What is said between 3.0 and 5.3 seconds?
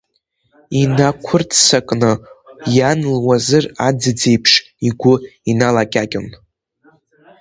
луазыр аӡыӡ еиԥш игәы